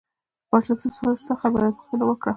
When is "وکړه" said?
2.07-2.29